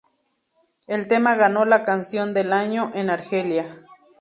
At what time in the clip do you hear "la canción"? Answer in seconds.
1.63-2.33